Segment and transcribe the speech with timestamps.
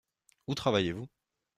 [0.47, 1.07] Où travaillez-vous?